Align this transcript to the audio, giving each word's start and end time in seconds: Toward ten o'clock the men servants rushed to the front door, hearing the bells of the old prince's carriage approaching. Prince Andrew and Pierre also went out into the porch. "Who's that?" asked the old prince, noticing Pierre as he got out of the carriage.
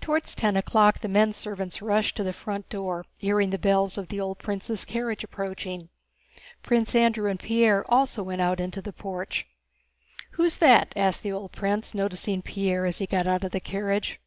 Toward 0.00 0.22
ten 0.22 0.56
o'clock 0.56 1.00
the 1.00 1.08
men 1.08 1.32
servants 1.32 1.82
rushed 1.82 2.16
to 2.16 2.22
the 2.22 2.32
front 2.32 2.68
door, 2.68 3.04
hearing 3.16 3.50
the 3.50 3.58
bells 3.58 3.98
of 3.98 4.06
the 4.06 4.20
old 4.20 4.38
prince's 4.38 4.84
carriage 4.84 5.24
approaching. 5.24 5.88
Prince 6.62 6.94
Andrew 6.94 7.28
and 7.28 7.40
Pierre 7.40 7.84
also 7.90 8.22
went 8.22 8.40
out 8.40 8.60
into 8.60 8.80
the 8.80 8.92
porch. 8.92 9.48
"Who's 10.38 10.58
that?" 10.58 10.92
asked 10.94 11.24
the 11.24 11.32
old 11.32 11.50
prince, 11.50 11.92
noticing 11.92 12.40
Pierre 12.40 12.86
as 12.86 12.98
he 12.98 13.06
got 13.08 13.26
out 13.26 13.42
of 13.42 13.50
the 13.50 13.58
carriage. 13.58 14.20